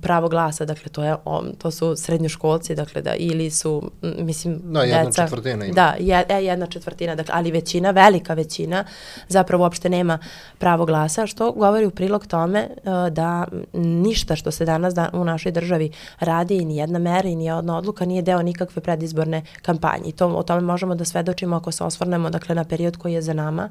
[0.00, 1.16] pravo glasa dakle to, je,
[1.58, 5.74] to su srednjoškolci, dakle da ili su, mislim, da, jedna deca, četvrtina ima.
[5.74, 8.84] Da, je, e, jedna četvrtina, dakle, ali većina, velika većina
[9.28, 10.18] zapravo uopšte nema
[10.58, 12.68] pravo glasa, što govori u prilog tome
[13.10, 15.90] da ništa što se danas da, u našoj državi
[16.20, 20.08] radi, ni jedna mera i ni jedna odluka nije deo nikakve predizborne kampanje.
[20.08, 23.22] I to, o tome možemo da svedočimo ako se osvrnemo dakle, na period koji je
[23.22, 23.68] za nama,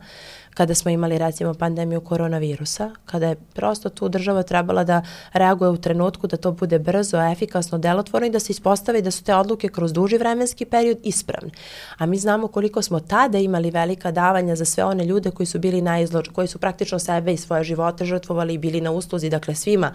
[0.53, 2.74] kada smo imali recimo pandemiju koronavirusa,
[3.05, 5.01] kada je prosto tu država trebala da
[5.33, 9.23] reaguje u trenutku da to bude brzo, efikasno, delotvorno i da se ispostavi da su
[9.23, 11.51] te odluke kroz duži vremenski period ispravne.
[11.97, 15.59] A mi znamo koliko smo tada imali velika davanja za sve one ljude koji su
[15.59, 19.55] bili najizlož, koji su praktično sebe i svoje živote žrtvovali i bili na usluzi, dakle
[19.55, 19.91] svima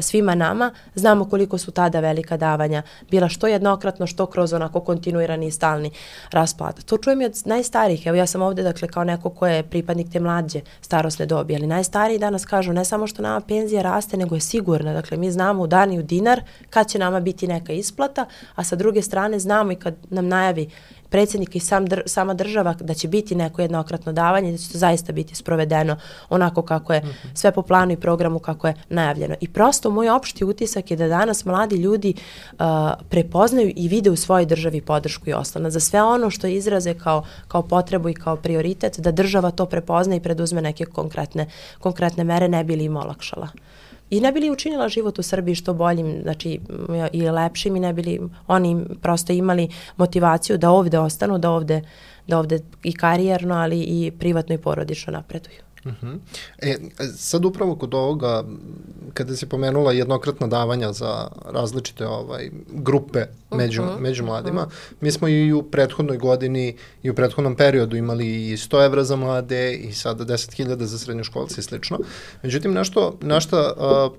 [0.00, 0.70] svima nama.
[0.94, 5.90] Znamo koliko su tada velika davanja bila što jednokratno, što kroz onako kontinuirani i stalni
[6.30, 6.84] raspad.
[6.84, 8.06] To čujem i od najstarijih.
[8.06, 11.66] Evo ja sam ovde dakle kao neko ko je pripadnik te mlađe starosne dobi, ali
[11.66, 14.92] najstariji danas kažu ne samo što nama penzija raste, nego je sigurna.
[14.92, 18.64] Dakle, mi znamo u dan i u dinar kad će nama biti neka isplata, a
[18.64, 20.70] sa druge strane znamo i kad nam najavi
[21.12, 24.78] predsjednik i sam dr, sama država da će biti neko jednokratno davanje, da će to
[24.78, 25.96] zaista biti sprovedeno
[26.30, 27.34] onako kako je mm -hmm.
[27.34, 29.34] sve po planu i programu kako je najavljeno.
[29.40, 32.58] I prosto moj opšti utisak je da danas mladi ljudi uh,
[33.08, 37.24] prepoznaju i vide u svojoj državi podršku i oslona za sve ono što izraze kao,
[37.48, 41.46] kao potrebu i kao prioritet, da država to prepozna i preduzme neke konkretne,
[41.78, 43.48] konkretne mere ne bi li im olakšala.
[44.12, 46.60] I ne bi li učinila život u Srbiji što boljim, znači
[47.12, 51.80] i lepšim i ne bi li oni prosto imali motivaciju da ovde ostanu, da ovde,
[52.26, 55.71] da ovde i karijerno, ali i privatno i porodično napreduju.
[55.84, 56.06] Uh mhm.
[56.06, 56.18] -huh.
[56.58, 56.76] E,
[57.16, 58.44] sad upravo kod ovoga,
[59.14, 64.00] kada se pomenula jednokratna davanja za različite ovaj grupe među, uh -huh.
[64.00, 64.94] među mladima, uh -huh.
[65.00, 69.16] mi smo i u prethodnoj godini i u prethodnom periodu imali i 100 evra za
[69.16, 71.98] mlade i sada 10.000 za srednjoškolce i slično.
[72.42, 74.12] Međutim, nešto, na šta uh,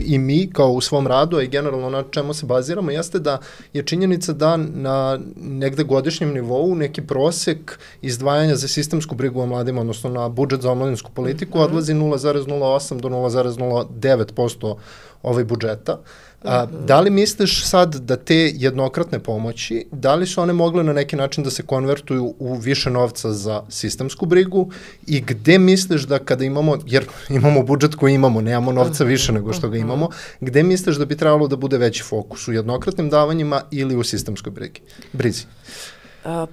[0.00, 3.38] i mi kao u svom radu, a i generalno na čemu se baziramo, jeste da
[3.72, 9.80] je činjenica da na negde godišnjem nivou neki prosek izdvajanja za sistemsku brigu o mladima,
[9.80, 14.76] odnosno na budžet za omladinsku ekonomsku politiku, odlazi 0,08 do 0,09%
[15.22, 15.98] ovaj budžeta.
[16.44, 20.92] A, da li misliš sad da te jednokratne pomoći, da li su one mogle na
[20.92, 24.70] neki način da se konvertuju u više novca za sistemsku brigu
[25.06, 29.52] i gde misliš da kada imamo, jer imamo budžet koji imamo, nemamo novca više nego
[29.52, 33.62] što ga imamo, gde misliš da bi trebalo da bude veći fokus u jednokratnim davanjima
[33.70, 34.80] ili u sistemskoj brigi,
[35.12, 35.46] brizi?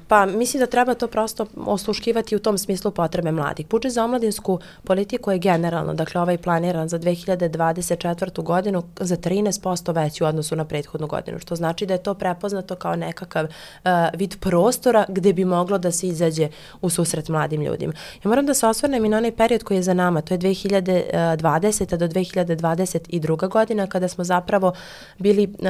[0.08, 3.68] Pa mislim da treba to prosto osluškivati u tom smislu potrebe mladih.
[3.68, 8.44] Budžet za omladinsku politiku je generalno, dakle ovaj planiran za 2024.
[8.44, 12.76] godinu za 13% veći u odnosu na prethodnu godinu, što znači da je to prepoznato
[12.76, 16.48] kao nekakav uh, vid prostora gde bi moglo da se izađe
[16.82, 17.94] u susret mladim ljudima.
[18.24, 20.40] Ja moram da se osvrnem i na onaj period koji je za nama, to je
[20.40, 21.98] 2020.
[21.98, 23.50] do 2022.
[23.50, 24.74] godina kada smo zapravo
[25.18, 25.68] bili uh,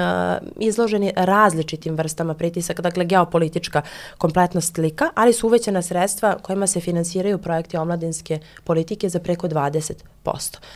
[0.60, 3.82] izloženi različitim vrstama pritisaka, dakle geopolitička
[4.18, 10.15] kompletna slika, ali su uvećana sredstva kojima se finansiraju projekti omladinske politike za preko 20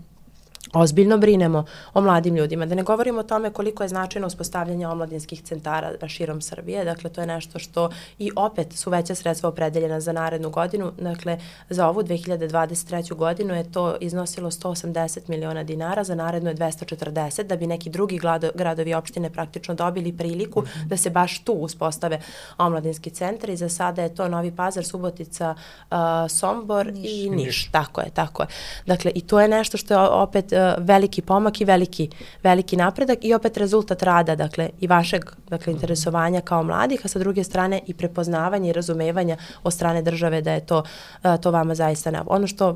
[0.73, 2.65] ozbiljno brinemo o mladim ljudima.
[2.65, 6.85] Da ne govorimo o tome koliko je značajno uspostavljanje omladinskih centara širom Srbije.
[6.85, 10.91] Dakle, to je nešto što i opet su veća sredstva opredeljena za narednu godinu.
[10.97, 13.15] Dakle, za ovu 2023.
[13.15, 18.19] godinu je to iznosilo 180 miliona dinara, za narednu je 240, da bi neki drugi
[18.55, 22.21] gradovi i opštine praktično dobili priliku da se baš tu uspostave
[22.57, 25.55] omladinski centar i za sada je to Novi Pazar, Subotica,
[25.91, 25.97] uh,
[26.29, 27.11] Sombor Niš.
[27.11, 27.45] i Niš.
[27.45, 27.69] Niš.
[27.71, 28.47] Tako je, tako je.
[28.85, 32.09] Dakle, i to je nešto što je opet veliki pomak i veliki,
[32.43, 37.19] veliki napredak i opet rezultat rada, dakle, i vašeg dakle, interesovanja kao mladih, a sa
[37.19, 40.83] druge strane i prepoznavanje i razumevanja od strane države da je to,
[41.23, 42.21] uh, to vama zaista ne.
[42.27, 42.75] Ono što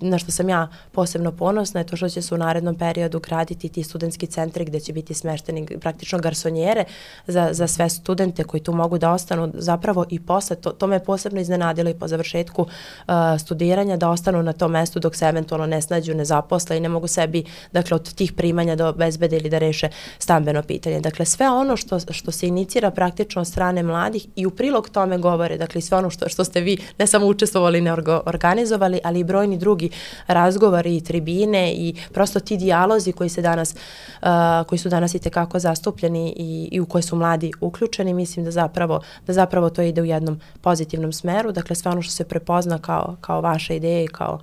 [0.00, 3.68] na što sam ja posebno ponosna je to što će se u narednom periodu graditi
[3.68, 6.84] ti studentski centri gde će biti smešteni praktično garsonjere
[7.26, 11.04] za, za sve studente koji tu mogu da ostanu zapravo i posle, to, to me
[11.04, 15.66] posebno iznenadilo i po završetku uh, studiranja da ostanu na tom mestu dok se eventualno
[15.66, 19.50] ne snađu, ne zaposle i ne mogu sebi dakle od tih primanja da obezbede ili
[19.50, 21.00] da reše stambeno pitanje.
[21.00, 25.18] Dakle sve ono što, što se inicira praktično od strane mladih i u prilog tome
[25.18, 27.92] govore, dakle sve ono što, što ste vi ne samo učestvovali, ne
[28.26, 29.90] organizovali, ali i brojni drugi drugi
[30.26, 34.28] razgovori i tribine i prosto ti dijalozi koji se danas uh,
[34.68, 38.50] koji su danas i tekako zastupljeni i, i u koje su mladi uključeni, mislim da
[38.50, 42.78] zapravo da zapravo to ide u jednom pozitivnom smeru, dakle sve ono što se prepozna
[42.78, 44.40] kao kao vaša ideja i kao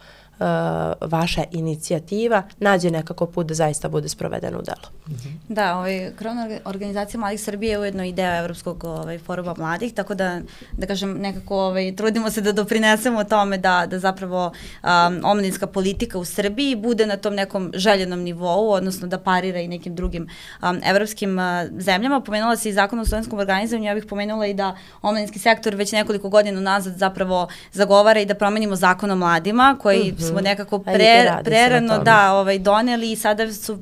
[1.02, 5.18] vaša inicijativa nađe nekako put da zaista bude sprovedeno u delo.
[5.50, 10.42] Da, ovaj, Krovna organizacija Mladih Srbije je ujedno ideja Evropskog ovaj, foruma mladih, tako da,
[10.72, 14.46] da kažem, nekako ovaj, trudimo se da doprinesemo tome da, da zapravo
[14.84, 14.90] um,
[15.24, 19.96] omladinska politika u Srbiji bude na tom nekom željenom nivou, odnosno da parira i nekim
[19.96, 20.28] drugim
[20.62, 21.44] um, evropskim uh,
[21.80, 22.22] zemljama.
[22.22, 25.92] Pomenula se i zakon o studentskom organizovanju, ja bih pomenula i da omladinski sektor već
[25.92, 30.42] nekoliko godina nazad zapravo zagovara i da promenimo zakon o mladima, koji mm -hmm smo
[30.42, 33.80] nekako pre, prerano da, ovaj, doneli i sada su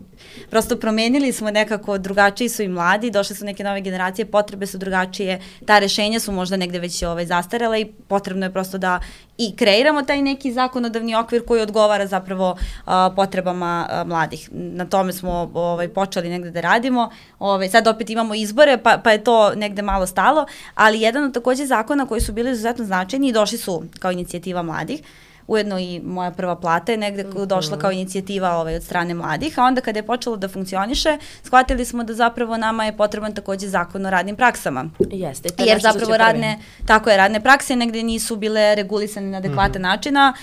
[0.49, 4.77] prosto promenili smo nekako, drugačiji su i mladi, došle su neke nove generacije, potrebe su
[4.77, 8.99] drugačije, ta rešenja su možda negde već ovaj, zastarela i potrebno je prosto da
[9.37, 14.49] i kreiramo taj neki zakonodavni okvir koji odgovara zapravo uh, potrebama uh, mladih.
[14.51, 17.09] Na tome smo ovaj, počeli negde da radimo.
[17.39, 21.33] Ovaj, sad opet imamo izbore, pa, pa je to negde malo stalo, ali jedan od
[21.33, 25.01] takođe zakona koji su bili izuzetno značajni i došli su kao inicijativa mladih,
[25.47, 29.59] ujedno i moja prva plata je negde mm došla kao inicijativa ovaj, od strane mladih,
[29.59, 33.67] a onda kada je počelo da funkcioniše, shvatili smo da zapravo nama je potreban takođe
[33.67, 34.85] zakon o radnim praksama.
[35.11, 35.49] Jeste.
[35.57, 39.89] Jer zapravo radne, tako je, radne prakse negde nisu bile regulisane na adekvatan mm -hmm.
[39.89, 40.33] načina,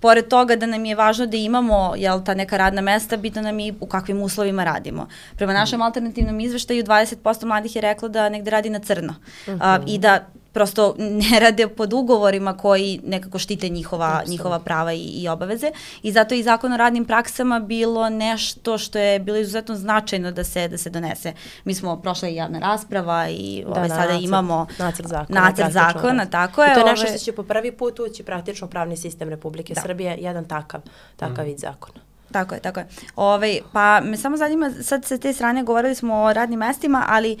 [0.00, 3.60] pored toga da nam je važno da imamo jel, ta neka radna mesta, bitno nam
[3.60, 5.08] i u kakvim uslovima radimo.
[5.36, 9.14] Prema našem alternativnom izveštaju 20% mladih je reklo da negde radi na crno
[9.46, 9.58] uh -huh.
[9.60, 10.94] a, i da prosto
[11.30, 14.30] ne rade pod ugovorima koji nekako štite njihova, Absolut.
[14.30, 15.70] njihova prava i, i obaveze
[16.02, 20.44] i zato i zakon o radnim praksama bilo nešto što je bilo izuzetno značajno da
[20.44, 21.32] se da se donese.
[21.64, 25.72] Mi smo prošla i javna rasprava i da, ove, sada nacrt, imamo nacrt zakona, nacrt
[25.72, 26.70] zakona tako je.
[26.70, 29.80] I to je nešto što će po prvi put ući praktično pravni sistem Republike da.
[29.80, 30.80] Srbije, jedan takav,
[31.16, 31.48] takav mm.
[31.48, 32.00] vid zakona.
[32.32, 32.86] Tako je, tako je.
[33.16, 37.04] Ove, ovaj, pa me samo zanima, sad sa te strane govorili smo o radnim mestima,
[37.08, 37.38] ali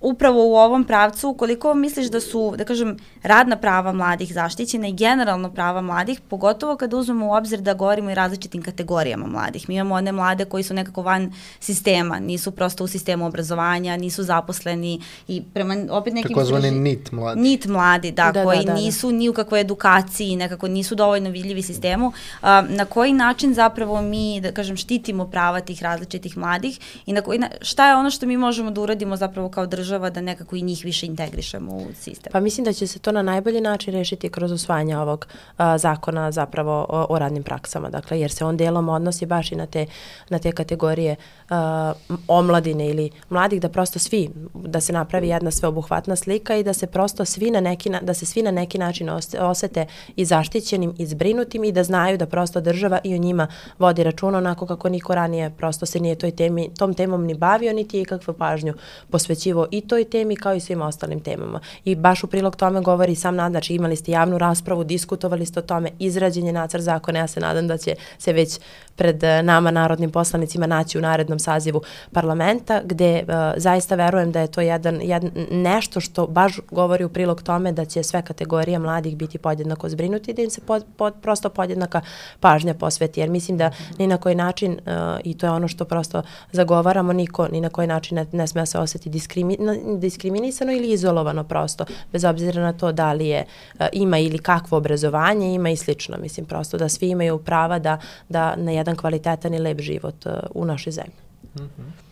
[0.00, 4.92] upravo u ovom pravcu, koliko misliš da su, da kažem, radna prava mladih zaštićena i
[4.92, 9.68] generalno prava mladih, pogotovo kada uzmemo u obzir da govorimo i različitim kategorijama mladih.
[9.68, 14.22] Mi imamo one mlade koji su nekako van sistema, nisu prosto u sistemu obrazovanja, nisu
[14.22, 16.28] zaposleni i prema opet nekim...
[16.28, 17.40] Tako zvani NIT mladi.
[17.40, 18.78] NIT mladi, da, da koji da, da, da.
[18.78, 22.12] nisu ni u kakvoj edukaciji, nekako nisu dovoljno vidljivi sistemu.
[22.42, 27.20] A, na koji način zapravo mi, da kažem, štitimo prava tih različitih mladih i na
[27.20, 30.20] koji, na, šta je ono što mi možemo da uradimo zapravo kao država država da
[30.20, 32.32] nekako i njih više integrišemo u sistem?
[32.32, 36.32] Pa mislim da će se to na najbolji način rešiti kroz usvajanje ovog a, zakona
[36.32, 39.86] zapravo o, o radnim praksama, dakle, jer se on delom odnosi baš i na te,
[40.28, 41.16] na te kategorije
[41.50, 41.92] a,
[42.28, 46.86] omladine ili mladih, da prosto svi, da se napravi jedna sveobuhvatna slika i da se
[46.86, 49.10] prosto svi na neki, da se svi na neki način
[49.40, 49.86] osete
[50.16, 53.46] i zaštićenim i zbrinutim i da znaju da prosto država i o njima
[53.78, 57.72] vodi računa onako kako niko ranije prosto se nije toj temi, tom temom ni bavio,
[57.72, 58.74] niti je ikakvu pažnju
[59.10, 61.60] posvećivo i toj temi kao i svim ostalim temama.
[61.84, 65.58] I baš u prilog tome govori sam nad, znači imali ste javnu raspravu, diskutovali ste
[65.58, 68.58] o tome, izrađen je nacrt zakona, ja se nadam da će se već
[68.98, 74.40] pred eh, nama narodnim poslanicima naći u narednom sazivu parlamenta, gde uh, zaista verujem da
[74.40, 78.78] je to jedan, jedan nešto što baš govori u prilog tome da će sve kategorije
[78.78, 82.00] mladih biti podjednako zbrinuti, da im se pod, pod, prosto podjednaka
[82.40, 84.92] pažnja posveti, jer mislim da ni na koji način, uh,
[85.24, 86.22] i to je ono što prosto
[86.52, 89.56] zagovaramo, niko ni na koji način ne, ne sme se osjeti diskrimi,
[89.98, 93.44] diskriminisano ili izolovano prosto, bez obzira na to da li je,
[93.74, 97.98] uh, ima ili kakvo obrazovanje, ima i slično, mislim prosto da svi imaju prava da,
[98.28, 101.14] da na jedan kvalitetan i lep život uh, u našoj zemlji.
[101.54, 102.07] Mm -hmm.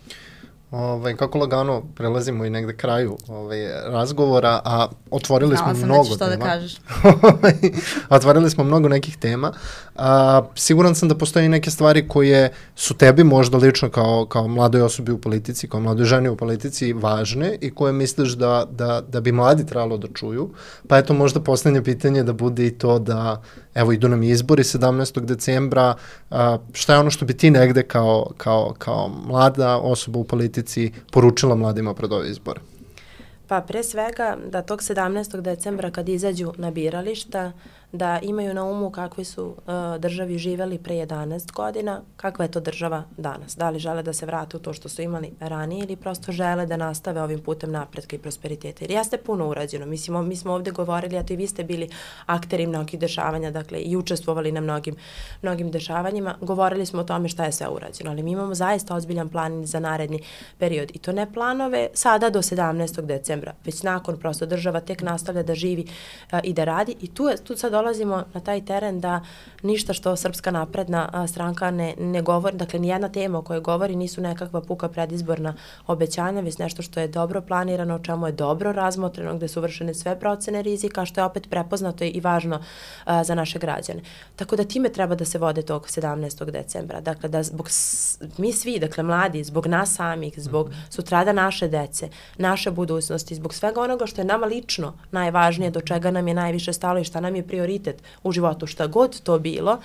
[0.77, 6.14] Ovaj, kako lagano prelazimo i negde kraju ovaj, razgovora, a otvorili Znala smo mnogo da
[6.14, 6.77] što da kažeš.
[8.09, 9.53] Otvorili smo mnogo nekih tema.
[9.95, 14.83] A, siguran sam da postoje neke stvari koje su tebi možda lično kao, kao mladoj
[14.83, 19.20] osobi u politici, kao mladoj ženi u politici važne i koje misliš da, da, da
[19.20, 20.51] bi mladi trebalo da čuju.
[20.89, 23.43] Pa eto možda poslednje pitanje da bude i to da
[23.74, 25.20] evo idu nam izbori 17.
[25.20, 25.95] decembra,
[26.31, 30.66] a, šta je ono što bi ti negde kao, kao, kao mlada osoba u politici
[31.11, 32.61] poručila mladima pred ove izbore?
[33.49, 35.41] Pa pre svega da tog 17.
[35.41, 37.53] decembra kad izađu na birališta,
[37.93, 39.57] da imaju na umu kakvi su uh,
[39.99, 43.57] državi živeli pre 11 godina, kakva je to država danas.
[43.57, 46.66] Da li žele da se vrate u to što su imali ranije ili prosto žele
[46.66, 48.84] da nastave ovim putem napretka i prosperiteta.
[48.84, 49.87] Jer jeste puno urađeno.
[49.87, 51.89] Mislim, mi smo ovde govorili, a to i vi ste bili
[52.26, 54.97] akteri mnogih dešavanja, dakle i učestvovali na mnogim,
[55.43, 56.34] mnogim dešavanjima.
[56.41, 59.80] Govorili smo o tome šta je sve urađeno, ali mi imamo zaista ozbiljan plan za
[59.80, 60.22] naredni
[60.59, 60.91] period.
[60.95, 63.01] I to ne planove sada do 17.
[63.01, 65.84] decembra, već nakon prosto država tek nastavlja da živi
[66.32, 66.97] uh, i da radi.
[67.01, 69.20] I tu, je, tu sad dolazimo na taj teren da
[69.62, 74.20] ništa što Srpska napredna stranka ne, ne govori, dakle nijedna tema o kojoj govori nisu
[74.20, 75.55] nekakva puka predizborna
[75.87, 79.95] obećanja, već nešto što je dobro planirano, o čemu je dobro razmotreno, gde su vršene
[79.95, 82.61] sve procene rizika, što je opet prepoznato i važno
[83.05, 84.01] a, za naše građane.
[84.37, 86.51] Tako da time treba da se vode tog 17.
[86.51, 87.01] decembra.
[87.01, 87.68] Dakle, da zbog
[88.39, 92.09] mi svi, dakle mladi, zbog nas samih, zbog sutrada naše dece,
[92.39, 96.72] naše budućnosti, zbog svega onoga što je nama lično najvažnije, do čega nam je najviše
[96.72, 99.79] stalo i šta nam je prioritet prioritet u životu, šta god to bilo.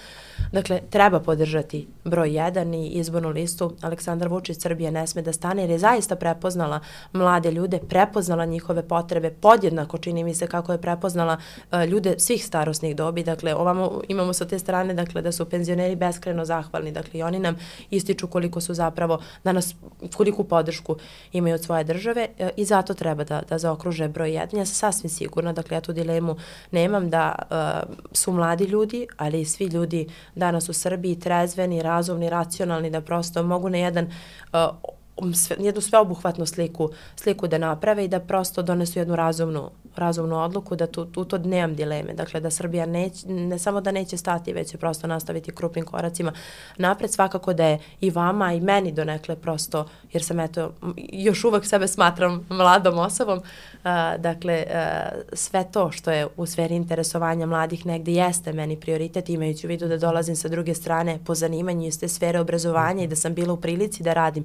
[0.51, 5.63] Dakle, treba podržati broj 1 i izbornu listu Aleksandar Vučić Srbija ne sme da stane
[5.63, 6.79] jer je zaista prepoznala
[7.13, 12.45] mlade ljude, prepoznala njihove potrebe, podjednako čini mi se kako je prepoznala uh, ljude svih
[12.45, 13.23] starosnih dobi.
[13.23, 16.91] Dakle, ovamo imamo sa te strane dakle, da su penzioneri beskreno zahvalni.
[16.91, 17.55] Dakle, i oni nam
[17.89, 19.75] ističu koliko su zapravo danas,
[20.17, 20.95] koliku podršku
[21.31, 24.57] imaju od svoje države uh, i zato treba da, da zaokruže broj 1.
[24.57, 26.35] Ja sam sasvim sigurna, dakle, ja tu dilemu
[26.71, 27.57] nemam da uh,
[28.11, 33.43] su mladi ljudi, ali i svi ljudi danas u Srbiji trezveni, razumni, racionalni, da prosto
[33.43, 34.59] mogu na jedan uh,
[35.33, 40.75] sve, jednu sveobuhvatnu sliku, sliku da naprave i da prosto donesu jednu razumnu razumnu odluku
[40.75, 42.13] da tu, tu to nemam dileme.
[42.13, 46.33] Dakle, da Srbija neć, ne samo da neće stati, već će prosto nastaviti krupnim koracima
[46.77, 47.11] napred.
[47.11, 50.73] Svakako da je i vama i meni donekle prosto, jer sam eto,
[51.11, 56.75] još uvek sebe smatram mladom osobom, uh, dakle, uh, sve to što je u sferi
[56.75, 61.35] interesovanja mladih negde jeste meni prioritet, imajući u vidu da dolazim sa druge strane po
[61.35, 64.43] zanimanju iz te sfere obrazovanja i da sam bila u prilici da radim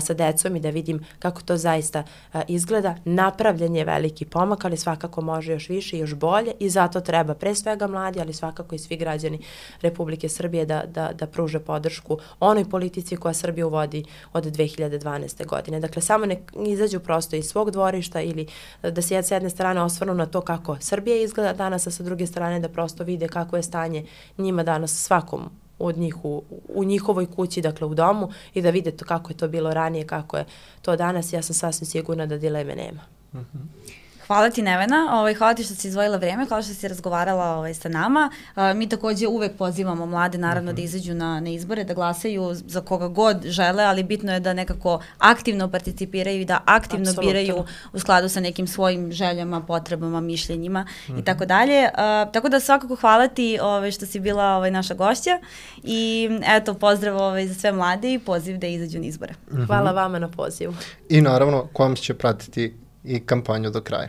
[0.00, 2.02] sa decom i da vidim kako to zaista
[2.34, 2.94] uh, izgleda.
[3.04, 7.34] Napravljen je veliki pomak, ali svakako može još više i još bolje i zato treba
[7.34, 9.38] pre svega mladi, ali svakako i svi građani
[9.80, 15.46] Republike Srbije da, da, da pruže podršku onoj politici koja Srbiju vodi od 2012.
[15.46, 15.80] godine.
[15.80, 18.46] Dakle, samo ne izađu prosto iz svog dvorišta ili
[18.82, 22.26] da se s jedne strane osvrnu na to kako Srbija izgleda danas, a sa druge
[22.26, 24.04] strane da prosto vide kako je stanje
[24.38, 28.90] njima danas svakom od njih u, u njihovoj kući, dakle u domu i da vide
[28.90, 30.44] to kako je to bilo ranije, kako je
[30.82, 33.02] to danas, ja sam sasvim sigurna da dileme nema.
[33.32, 33.96] Mm -hmm.
[34.26, 37.74] Hvala ti Nevena, ovaj, hvala ti što si izvojila vreme, hvala što si razgovarala ovaj,
[37.74, 38.30] sa nama.
[38.56, 40.76] Uh, mi takođe uvek pozivamo mlade naravno mm -hmm.
[40.76, 44.52] da izađu na, na izbore, da glasaju za koga god žele, ali bitno je da
[44.52, 47.32] nekako aktivno participiraju i da aktivno Absolutno.
[47.32, 51.10] biraju u skladu sa nekim svojim željama, potrebama, mišljenjima mm -hmm.
[51.10, 51.24] i mhm.
[51.24, 51.88] tako dalje.
[52.32, 55.38] Tako da svakako hvala ti ovaj, što si bila ovaj, naša gošća
[55.82, 59.34] i eto pozdrav ovaj, za sve mlade i poziv da izađu na izbore.
[59.50, 59.66] Mm -hmm.
[59.66, 60.74] Hvala vama na pozivu.
[61.08, 64.08] I naravno, kom će pratiti i kampanju do kraja.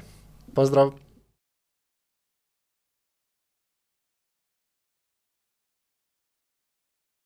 [0.54, 1.07] Pozdrav!